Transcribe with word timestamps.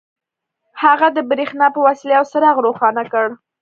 هغه 0.83 1.07
د 1.17 1.19
برېښنا 1.29 1.67
په 1.75 1.79
وسيله 1.87 2.13
يو 2.17 2.25
څراغ 2.31 2.55
روښانه 2.65 3.03
کړ. 3.13 3.25